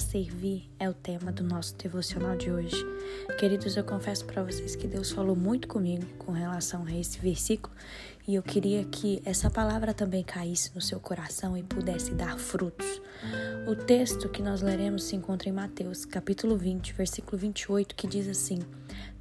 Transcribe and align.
servir 0.00 0.68
é 0.78 0.88
o 0.88 0.94
tema 0.94 1.30
do 1.30 1.44
nosso 1.44 1.76
devocional 1.76 2.36
de 2.36 2.50
hoje. 2.50 2.84
Queridos, 3.38 3.76
eu 3.76 3.84
confesso 3.84 4.24
para 4.24 4.42
vocês 4.42 4.74
que 4.74 4.88
Deus 4.88 5.10
falou 5.10 5.36
muito 5.36 5.68
comigo 5.68 6.04
com 6.18 6.32
relação 6.32 6.84
a 6.86 6.92
esse 6.92 7.20
versículo 7.20 7.74
e 8.26 8.34
eu 8.34 8.42
queria 8.42 8.84
que 8.84 9.20
essa 9.24 9.50
palavra 9.50 9.92
também 9.92 10.24
caísse 10.24 10.72
no 10.74 10.80
seu 10.80 10.98
coração 10.98 11.56
e 11.56 11.62
pudesse 11.62 12.12
dar 12.12 12.38
frutos. 12.38 13.00
O 13.68 13.76
texto 13.76 14.28
que 14.28 14.42
nós 14.42 14.62
leremos 14.62 15.04
se 15.04 15.14
encontra 15.14 15.48
em 15.48 15.52
Mateus, 15.52 16.04
capítulo 16.04 16.56
20, 16.56 16.94
versículo 16.94 17.38
28, 17.38 17.94
que 17.94 18.06
diz 18.06 18.26
assim: 18.26 18.58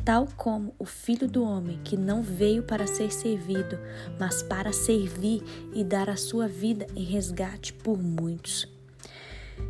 Tal 0.04 0.28
como 0.38 0.74
o 0.80 0.86
filho 0.86 1.28
do 1.28 1.44
homem 1.44 1.80
que 1.84 1.98
não 1.98 2.24
veio 2.24 2.64
para 2.64 2.88
ser 2.88 3.12
servido, 3.12 3.78
mas 4.20 4.42
para 4.42 4.72
servir 4.72 5.44
e 5.74 5.84
dar 5.84 6.10
a 6.10 6.16
sua 6.16 6.48
vida 6.48 6.88
em 6.96 7.04
resgate 7.04 7.74
por 7.74 7.98
muitos. 7.98 8.68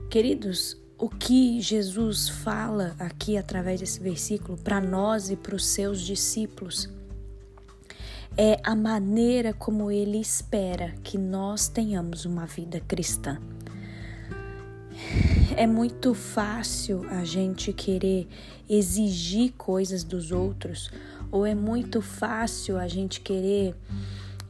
Queridos, 0.10 0.76
o 1.00 1.08
que 1.08 1.62
Jesus 1.62 2.28
fala 2.28 2.94
aqui 3.00 3.38
através 3.38 3.80
desse 3.80 4.02
versículo 4.02 4.58
para 4.58 4.82
nós 4.82 5.30
e 5.30 5.38
para 5.38 5.56
os 5.56 5.66
seus 5.66 6.02
discípulos 6.02 6.90
é 8.38 8.60
a 8.64 8.76
maneira 8.76 9.54
como 9.54 9.90
ele 9.90 10.20
espera 10.20 10.94
que 11.02 11.18
nós 11.18 11.70
tenhamos 11.70 12.26
uma 12.26 12.46
vida 12.46 12.82
cristã. 12.82 13.40
É 15.56 15.66
muito 15.66 16.14
fácil 16.14 17.06
a 17.10 17.24
gente 17.24 17.72
querer 17.72 18.28
exigir 18.70 19.54
coisas 19.58 20.04
dos 20.04 20.32
outros, 20.32 20.92
ou 21.32 21.46
é 21.46 21.56
muito 21.56 22.02
fácil 22.02 22.78
a 22.78 22.88
gente 22.88 23.22
querer 23.22 23.74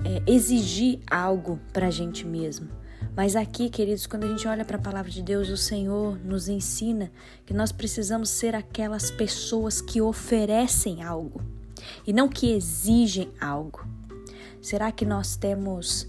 é, 0.04 0.32
exigir 0.32 1.00
algo 1.10 1.60
para 1.72 1.88
a 1.88 1.92
gente 1.92 2.26
mesmo. 2.26 2.79
Mas 3.20 3.36
aqui, 3.36 3.70
queridos, 3.70 4.08
quando 4.08 4.24
a 4.24 4.28
gente 4.30 4.48
olha 4.48 4.64
para 4.64 4.78
a 4.78 4.82
palavra 4.82 5.12
de 5.12 5.22
Deus, 5.22 5.50
o 5.50 5.58
Senhor 5.58 6.18
nos 6.24 6.48
ensina 6.48 7.12
que 7.46 7.54
nós 7.54 7.70
precisamos 7.70 8.30
ser 8.30 8.56
aquelas 8.56 9.12
pessoas 9.12 9.82
que 9.82 10.00
oferecem 10.00 11.04
algo 11.04 11.42
e 12.08 12.14
não 12.14 12.30
que 12.30 12.50
exigem 12.54 13.30
algo. 13.42 13.86
Será 14.62 14.90
que 14.90 15.04
nós 15.04 15.36
temos 15.36 16.08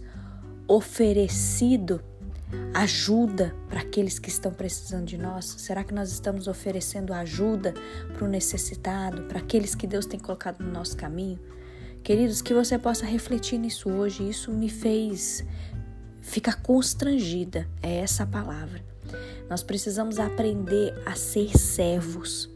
oferecido 0.69 2.01
ajuda 2.73 3.57
para 3.69 3.81
aqueles 3.81 4.21
que 4.21 4.29
estão 4.29 4.53
precisando 4.53 5.07
de 5.07 5.19
nós? 5.19 5.47
Será 5.47 5.83
que 5.83 5.93
nós 5.93 6.13
estamos 6.13 6.47
oferecendo 6.47 7.13
ajuda 7.13 7.75
para 8.15 8.25
o 8.25 8.29
necessitado, 8.29 9.23
para 9.23 9.41
aqueles 9.41 9.75
que 9.75 9.89
Deus 9.89 10.07
tem 10.07 10.21
colocado 10.21 10.63
no 10.63 10.71
nosso 10.71 10.97
caminho? 10.97 11.41
Queridos, 12.05 12.41
que 12.41 12.55
você 12.55 12.79
possa 12.79 13.05
refletir 13.05 13.59
nisso 13.59 13.91
hoje. 13.91 14.29
Isso 14.29 14.53
me 14.53 14.71
fez 14.71 15.45
fica 16.21 16.53
constrangida, 16.53 17.67
é 17.83 17.97
essa 17.97 18.25
a 18.25 18.27
palavra. 18.27 18.83
Nós 19.49 19.63
precisamos 19.63 20.19
aprender 20.19 20.95
a 21.05 21.15
ser 21.15 21.57
servos. 21.57 22.49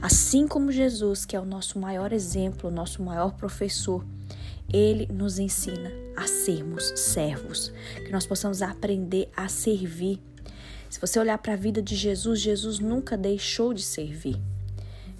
Assim 0.00 0.46
como 0.46 0.72
Jesus, 0.72 1.24
que 1.26 1.36
é 1.36 1.40
o 1.40 1.44
nosso 1.44 1.78
maior 1.78 2.12
exemplo, 2.12 2.70
o 2.70 2.72
nosso 2.72 3.02
maior 3.02 3.32
professor, 3.32 4.04
ele 4.72 5.06
nos 5.12 5.38
ensina 5.38 5.90
a 6.16 6.26
sermos 6.26 6.92
servos, 6.96 7.72
que 7.96 8.10
nós 8.12 8.26
possamos 8.26 8.62
aprender 8.62 9.28
a 9.36 9.48
servir. 9.48 10.20
Se 10.88 11.00
você 11.00 11.18
olhar 11.18 11.38
para 11.38 11.52
a 11.52 11.56
vida 11.56 11.82
de 11.82 11.94
Jesus, 11.94 12.40
Jesus 12.40 12.78
nunca 12.78 13.16
deixou 13.16 13.74
de 13.74 13.82
servir. 13.82 14.40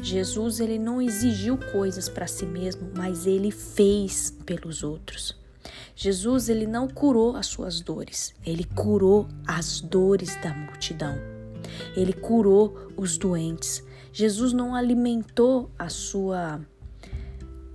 Jesus 0.00 0.60
ele 0.60 0.78
não 0.78 1.02
exigiu 1.02 1.58
coisas 1.72 2.08
para 2.08 2.26
si 2.26 2.46
mesmo, 2.46 2.90
mas 2.94 3.26
ele 3.26 3.50
fez 3.50 4.30
pelos 4.46 4.82
outros. 4.82 5.36
Jesus 6.00 6.48
ele 6.48 6.64
não 6.64 6.86
curou 6.86 7.34
as 7.34 7.46
suas 7.46 7.80
dores, 7.80 8.32
ele 8.46 8.62
curou 8.62 9.26
as 9.44 9.80
dores 9.80 10.36
da 10.40 10.54
multidão. 10.54 11.18
Ele 11.96 12.12
curou 12.12 12.92
os 12.96 13.18
doentes. 13.18 13.82
Jesus 14.12 14.52
não 14.52 14.76
alimentou 14.76 15.68
a 15.76 15.88
sua 15.88 16.60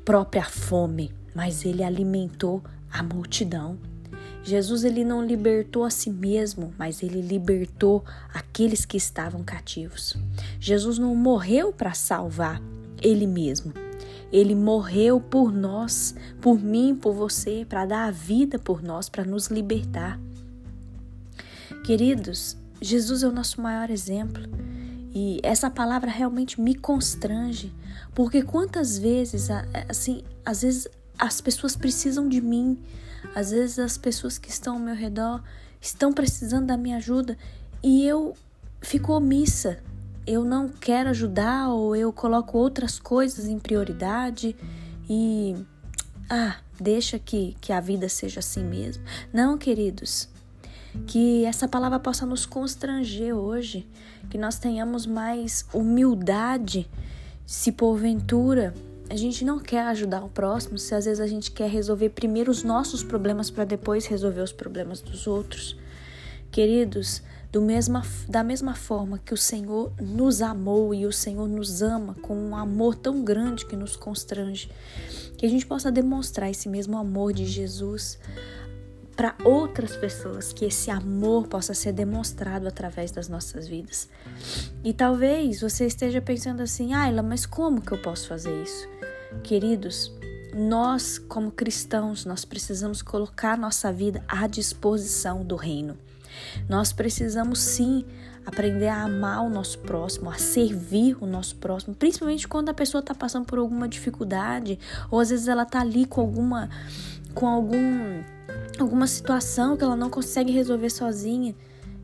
própria 0.05 0.45
fome, 0.45 1.13
mas 1.35 1.65
ele 1.65 1.83
alimentou 1.83 2.63
a 2.89 3.03
multidão. 3.03 3.77
Jesus 4.41 4.85
ele 4.85 5.03
não 5.03 5.25
libertou 5.25 5.83
a 5.83 5.89
si 5.89 6.09
mesmo, 6.09 6.73
mas 6.79 7.03
ele 7.03 7.19
libertou 7.19 8.05
aqueles 8.33 8.85
que 8.85 8.95
estavam 8.95 9.43
cativos. 9.43 10.15
Jesus 10.61 10.97
não 10.97 11.13
morreu 11.13 11.73
para 11.73 11.93
salvar 11.93 12.61
ele 13.01 13.27
mesmo, 13.27 13.73
ele 14.33 14.55
morreu 14.55 15.21
por 15.21 15.53
nós, 15.53 16.15
por 16.41 16.59
mim, 16.59 16.95
por 16.95 17.13
você, 17.13 17.67
para 17.69 17.85
dar 17.85 18.07
a 18.07 18.11
vida 18.11 18.57
por 18.57 18.81
nós, 18.81 19.07
para 19.07 19.23
nos 19.23 19.47
libertar. 19.47 20.19
Queridos, 21.85 22.57
Jesus 22.81 23.21
é 23.21 23.27
o 23.27 23.31
nosso 23.31 23.61
maior 23.61 23.91
exemplo. 23.91 24.43
E 25.13 25.39
essa 25.43 25.69
palavra 25.69 26.09
realmente 26.09 26.59
me 26.59 26.73
constrange, 26.73 27.71
porque 28.15 28.41
quantas 28.41 28.97
vezes, 28.97 29.49
assim, 29.87 30.23
às 30.43 30.63
vezes 30.63 30.87
as 31.19 31.39
pessoas 31.39 31.75
precisam 31.75 32.27
de 32.27 32.41
mim, 32.41 32.79
às 33.35 33.51
vezes 33.51 33.77
as 33.77 33.99
pessoas 33.99 34.39
que 34.39 34.49
estão 34.49 34.73
ao 34.73 34.79
meu 34.79 34.95
redor 34.95 35.43
estão 35.79 36.11
precisando 36.11 36.65
da 36.65 36.77
minha 36.77 36.97
ajuda 36.97 37.37
e 37.83 38.03
eu 38.03 38.35
fico 38.81 39.13
omissa, 39.13 39.77
eu 40.25 40.43
não 40.43 40.69
quero 40.69 41.09
ajudar 41.09 41.69
ou 41.69 41.95
eu 41.95 42.11
coloco 42.13 42.57
outras 42.57 42.99
coisas 42.99 43.47
em 43.47 43.59
prioridade 43.59 44.55
e 45.09 45.55
ah, 46.29 46.57
deixa 46.79 47.19
que, 47.19 47.55
que 47.59 47.73
a 47.73 47.79
vida 47.79 48.07
seja 48.07 48.39
assim 48.39 48.63
mesmo. 48.63 49.03
Não, 49.33 49.57
queridos, 49.57 50.29
que 51.07 51.45
essa 51.45 51.67
palavra 51.67 51.99
possa 51.99 52.25
nos 52.25 52.45
constranger 52.45 53.35
hoje, 53.35 53.87
que 54.29 54.37
nós 54.37 54.57
tenhamos 54.57 55.05
mais 55.05 55.65
humildade, 55.73 56.89
se 57.45 57.71
porventura 57.71 58.73
a 59.09 59.15
gente 59.15 59.43
não 59.43 59.59
quer 59.59 59.85
ajudar 59.87 60.23
o 60.23 60.29
próximo, 60.29 60.77
se 60.77 60.95
às 60.95 61.05
vezes 61.05 61.19
a 61.19 61.27
gente 61.27 61.51
quer 61.51 61.69
resolver 61.69 62.09
primeiro 62.09 62.49
os 62.49 62.63
nossos 62.63 63.03
problemas 63.03 63.51
para 63.51 63.63
depois 63.63 64.05
resolver 64.05 64.41
os 64.41 64.51
problemas 64.51 65.01
dos 65.01 65.27
outros. 65.27 65.77
Queridos, 66.53 67.23
do 67.51 67.63
mesma, 67.63 68.03
da 68.29 68.43
mesma 68.43 68.75
forma 68.75 69.17
que 69.17 69.33
o 69.33 69.37
Senhor 69.37 69.91
nos 69.99 70.39
amou 70.39 70.93
e 70.93 71.03
o 71.03 71.11
Senhor 71.11 71.47
nos 71.49 71.81
ama 71.81 72.13
com 72.21 72.37
um 72.37 72.55
amor 72.55 72.93
tão 72.93 73.23
grande 73.23 73.65
que 73.65 73.75
nos 73.75 73.95
constrange, 73.95 74.69
que 75.35 75.47
a 75.47 75.49
gente 75.49 75.65
possa 75.65 75.91
demonstrar 75.91 76.51
esse 76.51 76.69
mesmo 76.69 76.95
amor 76.95 77.33
de 77.33 77.43
Jesus 77.43 78.19
para 79.15 79.35
outras 79.43 79.95
pessoas, 79.95 80.53
que 80.53 80.65
esse 80.65 80.91
amor 80.91 81.47
possa 81.47 81.73
ser 81.73 81.91
demonstrado 81.91 82.67
através 82.67 83.09
das 83.09 83.27
nossas 83.27 83.67
vidas. 83.67 84.07
E 84.83 84.93
talvez 84.93 85.59
você 85.59 85.87
esteja 85.87 86.21
pensando 86.21 86.61
assim, 86.61 86.93
Ayla, 86.93 87.23
mas 87.23 87.47
como 87.47 87.81
que 87.81 87.93
eu 87.93 87.99
posso 87.99 88.27
fazer 88.27 88.61
isso? 88.61 88.87
Queridos, 89.41 90.13
nós, 90.53 91.17
como 91.17 91.51
cristãos, 91.51 92.25
nós 92.25 92.45
precisamos 92.45 93.01
colocar 93.01 93.57
nossa 93.57 93.91
vida 93.91 94.23
à 94.27 94.45
disposição 94.45 95.43
do 95.43 95.55
reino. 95.55 95.97
Nós 96.67 96.93
precisamos 96.93 97.59
sim 97.59 98.05
aprender 98.45 98.87
a 98.87 99.03
amar 99.03 99.41
o 99.41 99.49
nosso 99.49 99.79
próximo, 99.79 100.29
a 100.29 100.37
servir 100.37 101.17
o 101.21 101.25
nosso 101.25 101.55
próximo, 101.55 101.95
principalmente 101.95 102.47
quando 102.47 102.69
a 102.69 102.73
pessoa 102.73 102.99
está 102.99 103.15
passando 103.15 103.45
por 103.45 103.59
alguma 103.59 103.87
dificuldade 103.87 104.77
ou 105.09 105.19
às 105.19 105.29
vezes 105.29 105.47
ela 105.47 105.63
está 105.63 105.81
ali 105.81 106.05
com 106.05 106.21
alguma 106.21 106.69
com 107.33 107.47
algum 107.47 108.21
alguma 108.79 109.07
situação 109.07 109.77
que 109.77 109.83
ela 109.83 109.95
não 109.95 110.09
consegue 110.09 110.51
resolver 110.51 110.89
sozinha. 110.89 111.55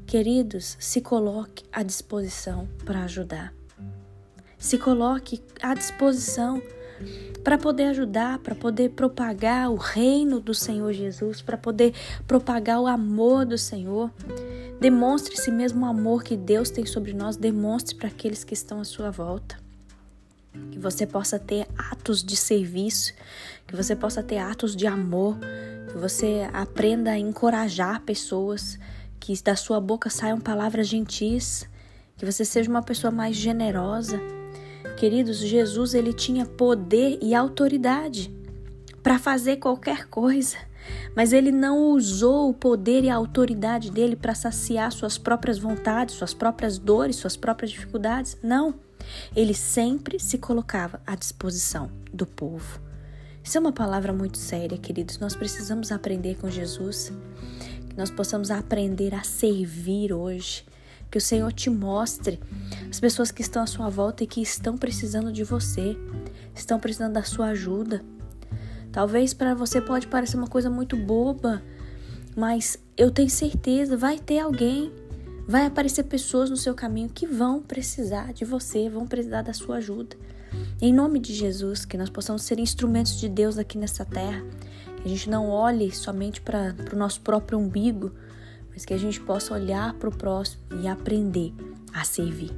Queridos, 0.06 0.76
se 0.80 1.02
coloque 1.02 1.64
à 1.72 1.84
disposição 1.84 2.68
para 2.86 3.04
ajudar. 3.04 3.54
Se 4.58 4.78
coloque 4.78 5.42
à 5.62 5.74
disposição 5.74 6.62
para 7.44 7.58
poder 7.58 7.86
ajudar, 7.86 8.40
para 8.40 8.54
poder 8.54 8.90
propagar 8.90 9.72
o 9.72 9.76
reino 9.76 10.40
do 10.40 10.54
Senhor 10.54 10.92
Jesus, 10.94 11.42
para 11.42 11.58
poder 11.58 11.94
propagar 12.28 12.80
o 12.80 12.88
amor 12.88 13.46
do 13.46 13.58
Senhor. 13.58 14.12
Demonstre 14.80 15.34
esse 15.34 15.52
mesmo 15.52 15.86
amor 15.86 16.24
que 16.24 16.36
Deus 16.36 16.70
tem 16.70 16.86
sobre 16.86 17.14
nós, 17.14 17.38
demonstre 17.38 17.96
para 17.96 18.08
aqueles 18.08 18.44
que 18.44 18.54
estão 18.54 18.80
à 18.80 18.84
sua 18.84 19.10
volta. 19.10 19.58
Que 20.72 20.80
você 20.80 21.06
possa 21.06 21.40
ter 21.40 21.68
atos 21.78 22.24
de 22.24 22.36
serviço, 22.36 23.14
que 23.66 23.76
você 23.76 23.96
possa 23.96 24.22
ter 24.22 24.38
atos 24.38 24.76
de 24.76 24.88
amor, 24.88 25.38
que 25.92 25.98
você 25.98 26.50
aprenda 26.54 27.12
a 27.12 27.20
encorajar 27.20 28.02
pessoas, 28.02 28.78
que 29.20 29.42
da 29.42 29.56
sua 29.56 29.80
boca 29.80 30.10
saiam 30.10 30.40
palavras 30.40 30.88
gentis, 30.88 31.68
que 32.18 32.26
você 32.26 32.44
seja 32.44 32.70
uma 32.70 32.82
pessoa 32.82 33.12
mais 33.12 33.36
generosa 33.36 34.20
Queridos, 35.00 35.38
Jesus 35.38 35.94
ele 35.94 36.12
tinha 36.12 36.46
poder 36.46 37.20
e 37.22 37.34
autoridade 37.34 38.30
para 39.02 39.18
fazer 39.18 39.56
qualquer 39.56 40.10
coisa, 40.10 40.58
mas 41.16 41.32
ele 41.32 41.54
não 41.54 41.92
usou 41.94 42.50
o 42.50 42.54
poder 42.54 43.06
e 43.06 43.10
a 43.10 43.16
autoridade 43.16 43.90
dele 43.92 44.18
para 44.18 44.36
saciar 44.36 44.92
suas 44.92 45.18
próprias 45.18 45.58
vontades, 45.58 46.16
suas 46.16 46.34
próprias 46.34 46.78
dores, 46.78 47.16
suas 47.16 47.38
próprias 47.38 47.72
dificuldades. 47.72 48.38
Não. 48.44 48.76
Ele 49.34 49.54
sempre 49.54 50.20
se 50.20 50.38
colocava 50.38 51.02
à 51.08 51.16
disposição 51.16 51.90
do 52.12 52.26
povo. 52.26 52.82
Isso 53.42 53.58
é 53.58 53.62
uma 53.62 53.72
palavra 53.72 54.12
muito 54.12 54.38
séria, 54.38 54.78
queridos. 54.78 55.18
Nós 55.18 55.34
precisamos 55.34 55.94
aprender 55.94 56.36
com 56.36 56.50
Jesus, 56.50 57.14
que 57.90 57.96
nós 57.96 58.12
possamos 58.12 58.52
aprender 58.52 59.16
a 59.16 59.24
servir 59.24 60.12
hoje. 60.12 60.66
Que 61.10 61.18
o 61.18 61.22
Senhor 61.22 61.52
te 61.52 61.70
mostre 61.70 62.40
as 62.90 63.00
pessoas 63.00 63.32
que 63.32 63.42
estão 63.42 63.64
à 63.64 63.68
sua 63.68 63.90
volta 63.90 64.24
e 64.24 64.28
que 64.28 64.42
estão 64.42 64.78
precisando 64.78 65.32
de 65.32 65.44
você, 65.44 65.98
estão 66.54 66.80
precisando 66.80 67.14
da 67.14 67.24
sua 67.24 67.48
ajuda. 67.48 68.04
Talvez 68.92 69.34
para 69.34 69.54
você 69.54 69.80
pode 69.80 70.08
parecer 70.08 70.38
uma 70.38 70.48
coisa 70.48 70.70
muito 70.70 70.96
boba, 70.96 71.62
mas 72.36 72.78
eu 72.98 73.12
tenho 73.12 73.30
certeza 73.30 73.96
vai 73.96 74.18
ter 74.18 74.40
alguém, 74.40 74.92
vai 75.48 75.66
aparecer 75.66 76.04
pessoas 76.04 76.50
no 76.50 76.58
seu 76.58 76.74
caminho 76.74 77.10
que 77.10 77.26
vão 77.26 77.62
precisar 77.62 78.34
de 78.34 78.46
você, 78.46 78.90
vão 78.90 79.08
precisar 79.08 79.42
da 79.42 79.54
sua 79.54 79.78
ajuda. 79.78 80.16
Em 80.82 80.94
nome 80.94 81.20
de 81.20 81.34
Jesus, 81.34 81.86
que 81.86 81.98
nós 81.98 82.10
possamos 82.10 82.44
ser 82.44 82.60
instrumentos 82.60 83.20
de 83.20 83.30
Deus 83.30 83.58
aqui 83.58 83.78
nessa 83.78 84.06
terra, 84.06 84.44
que 84.98 85.06
a 85.06 85.10
gente 85.10 85.30
não 85.30 85.50
olhe 85.50 85.92
somente 85.92 86.42
para 86.42 86.76
o 86.92 86.96
nosso 86.96 87.22
próprio 87.22 87.60
umbigo, 87.60 88.12
que 88.86 88.94
a 88.94 88.98
gente 88.98 89.20
possa 89.20 89.54
olhar 89.54 89.94
para 89.94 90.10
o 90.10 90.16
próximo 90.16 90.62
e 90.82 90.88
aprender 90.88 91.54
a 91.94 92.04
servir. 92.04 92.52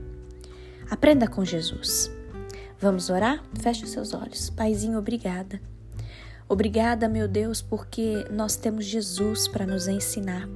Aprenda 0.90 1.28
com 1.28 1.46
Jesus. 1.46 2.12
Vamos 2.80 3.10
orar? 3.10 3.44
Feche 3.60 3.84
os 3.84 3.92
seus 3.92 4.14
olhos. 4.14 4.50
Paizinho, 4.50 4.98
obrigada. 4.98 5.62
Obrigada, 6.50 7.08
meu 7.08 7.28
Deus, 7.28 7.62
porque 7.62 8.26
nós 8.30 8.58
temos 8.58 8.86
Jesus 8.86 9.48
para 9.48 9.66
nos 9.66 9.88
ensinar. 9.88 10.50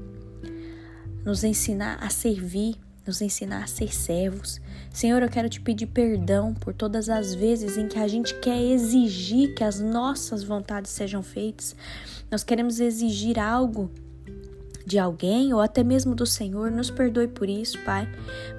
Nos 1.24 1.44
ensinar 1.44 1.98
a 2.02 2.10
servir, 2.10 2.76
nos 3.08 3.22
ensinar 3.22 3.64
a 3.64 3.68
ser 3.68 3.94
servos. 3.94 4.60
Senhor, 4.92 5.22
eu 5.22 5.30
quero 5.30 5.48
te 5.48 5.62
pedir 5.62 5.88
perdão 5.88 6.54
por 6.54 6.74
todas 6.74 7.08
as 7.08 7.34
vezes 7.34 7.78
em 7.78 7.88
que 7.88 8.00
a 8.00 8.08
gente 8.08 8.38
quer 8.40 8.60
exigir 8.60 9.54
que 9.54 9.64
as 9.64 9.80
nossas 9.80 10.44
vontades 10.44 10.92
sejam 10.92 11.24
feitas. 11.24 11.76
Nós 12.30 12.44
queremos 12.44 12.80
exigir 12.80 13.40
algo 13.40 13.90
de 14.86 15.00
alguém 15.00 15.54
ou 15.54 15.60
até 15.60 15.84
mesmo 15.84 16.14
do 16.14 16.26
Senhor, 16.26 16.70
nos 16.70 16.92
perdoe 16.92 17.28
por 17.28 17.50
isso, 17.50 17.78
Pai, 17.84 18.08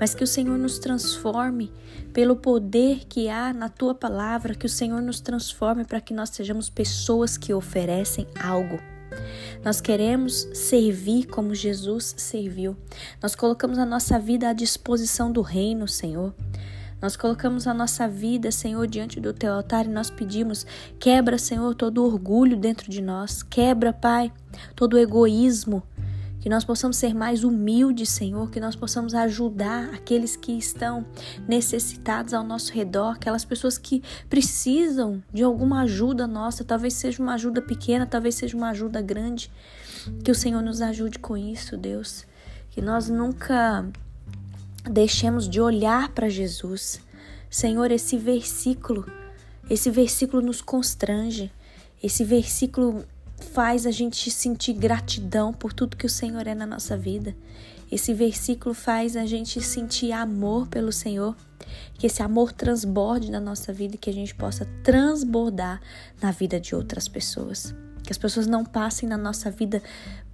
mas 0.01 0.15
que 0.15 0.25
o 0.25 0.27
Senhor 0.27 0.59
nos 0.59 0.79
transforme 0.79 1.73
pelo 2.13 2.35
poder 2.35 3.05
que 3.09 3.29
há 3.29 3.53
na 3.53 3.69
tua 3.69 3.95
palavra, 3.95 4.55
que 4.55 4.67
o 4.67 4.71
Senhor 4.71 5.01
nos 5.01 5.21
transforme 5.21 5.85
para 5.85 6.01
que 6.01 6.13
nós 6.13 6.31
sejamos 6.31 6.69
pessoas 6.69 7.37
que 7.37 7.55
oferecem 7.55 8.27
algo. 8.43 8.79
Nós 9.65 9.81
queremos 9.81 10.49
servir 10.53 11.27
como 11.27 11.55
Jesus 11.55 12.15
serviu. 12.17 12.77
Nós 13.23 13.35
colocamos 13.35 13.79
a 13.79 13.87
nossa 13.87 14.19
vida 14.19 14.49
à 14.49 14.53
disposição 14.53 15.31
do 15.31 15.43
reino, 15.43 15.87
Senhor. 15.87 16.35
Nós 17.01 17.17
colocamos 17.17 17.67
a 17.67 17.75
nossa 17.75 18.09
vida, 18.09 18.51
Senhor, 18.51 18.87
diante 18.87 19.21
do 19.21 19.33
teu 19.33 19.53
altar 19.53 19.85
e 19.85 19.91
nós 19.91 20.11
pedimos: 20.11 20.67
quebra, 20.99 21.39
Senhor, 21.39 21.75
todo 21.75 22.05
orgulho 22.05 22.57
dentro 22.57 22.91
de 22.91 23.03
nós. 23.03 23.43
Quebra, 23.43 23.93
Pai, 23.93 24.33
todo 24.75 24.99
egoísmo 24.99 25.83
que 26.41 26.49
nós 26.49 26.65
possamos 26.65 26.97
ser 26.97 27.15
mais 27.15 27.43
humildes, 27.43 28.11
Senhor, 28.11 28.51
que 28.51 28.61
nós 28.61 28.77
possamos 28.77 29.15
ajudar 29.15 29.91
aqueles 29.95 30.37
que 30.37 30.53
estão 30.53 31.05
necessitados 31.49 32.33
ao 32.33 32.45
nosso 32.45 32.73
redor, 32.73 33.15
aquelas 33.15 33.45
pessoas 33.45 33.77
que 33.79 34.03
precisam 34.29 35.23
de 35.33 35.43
alguma 35.43 35.83
ajuda 35.83 36.27
nossa, 36.27 36.65
talvez 36.65 36.95
seja 36.95 37.23
uma 37.23 37.35
ajuda 37.35 37.61
pequena, 37.61 38.07
talvez 38.07 38.37
seja 38.37 38.57
uma 38.57 38.71
ajuda 38.71 39.01
grande. 39.01 39.51
Que 40.23 40.31
o 40.31 40.35
Senhor 40.35 40.63
nos 40.63 40.81
ajude 40.81 41.19
com 41.19 41.37
isso, 41.37 41.77
Deus. 41.77 42.25
Que 42.71 42.81
nós 42.81 43.09
nunca 43.09 43.85
deixemos 44.89 45.49
de 45.49 45.61
olhar 45.61 46.11
para 46.11 46.29
Jesus. 46.29 47.01
Senhor, 47.51 47.91
esse 47.91 48.17
versículo, 48.17 49.05
esse 49.69 49.91
versículo 49.91 50.43
nos 50.43 50.61
constrange. 50.61 51.51
Esse 52.03 52.23
versículo 52.23 53.05
faz 53.37 53.87
a 53.87 53.91
gente 53.91 54.31
sentir 54.31 54.73
gratidão 54.73 55.53
por 55.53 55.73
tudo 55.73 55.97
que 55.97 56.07
o 56.07 56.11
Senhor 56.11 56.47
é 56.47 56.55
na 56.55 56.67
nossa 56.67 56.97
vida. 56.97 57.37
Esse 57.91 58.13
versículo 58.13 58.75
faz 58.75 59.17
a 59.17 59.27
gente 59.27 59.61
sentir 59.61 60.11
amor 60.13 60.67
pelo 60.67 60.91
Senhor, 60.91 61.37
que 61.95 62.07
esse 62.07 62.23
amor 62.23 62.53
transborde 62.53 63.31
na 63.31 63.41
nossa 63.41 63.73
vida 63.73 63.95
e 63.95 63.99
que 63.99 64.11
a 64.11 64.13
gente 64.13 64.35
possa 64.35 64.65
transbordar 64.83 65.81
na 66.21 66.33
vida 66.33 66.59
de 66.59 66.75
outras 66.75 67.07
pessoas. 67.07 67.75
Que 68.03 68.13
as 68.13 68.19
pessoas 68.19 68.47
não 68.47 68.65
passem 68.65 69.09
na 69.09 69.17
nossa 69.17 69.51
vida 69.51 69.83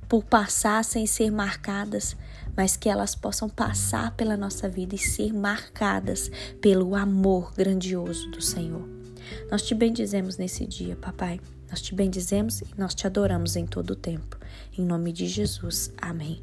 por 0.09 0.25
passar 0.25 0.85
sem 0.85 1.07
ser 1.07 1.31
marcadas, 1.31 2.17
mas 2.57 2.77
que 2.77 2.89
elas 2.89 3.15
possam 3.15 3.49
passar 3.49 4.15
pela 4.15 4.37
nossa 4.37 4.69
vida 4.69 4.95
e 4.95 4.99
ser 4.99 5.33
marcadas 5.33 6.31
pelo 6.61 6.95
amor 6.95 7.53
grandioso 7.55 8.31
do 8.31 8.41
Senhor. 8.41 9.02
Nós 9.50 9.62
te 9.62 9.75
bendizemos 9.75 10.37
nesse 10.37 10.67
dia, 10.67 10.96
papai. 10.96 11.40
Nós 11.70 11.81
te 11.81 11.94
bendizemos 11.94 12.61
e 12.61 12.67
nós 12.76 12.94
te 12.94 13.06
adoramos 13.06 13.56
em 13.56 13.67
todo 13.67 13.93
o 13.93 13.96
tempo. 13.96 14.38
Em 14.76 14.84
nome 14.84 15.12
de 15.12 15.26
Jesus. 15.26 15.93
Amém. 15.96 16.43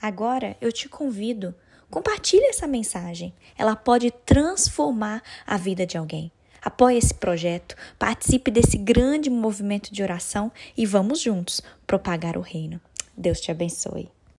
Agora 0.00 0.56
eu 0.60 0.70
te 0.70 0.88
convido, 0.88 1.54
compartilhe 1.90 2.46
essa 2.46 2.66
mensagem. 2.66 3.34
Ela 3.58 3.74
pode 3.74 4.10
transformar 4.24 5.22
a 5.46 5.56
vida 5.56 5.84
de 5.84 5.98
alguém. 5.98 6.30
Apoie 6.62 6.98
esse 6.98 7.14
projeto, 7.14 7.76
participe 7.98 8.50
desse 8.50 8.76
grande 8.76 9.30
movimento 9.30 9.92
de 9.92 10.02
oração 10.02 10.50
e 10.76 10.84
vamos 10.84 11.20
juntos 11.20 11.60
propagar 11.86 12.36
o 12.36 12.40
reino. 12.40 12.80
Deus 13.16 13.40
te 13.40 13.50
abençoe. 13.50 14.15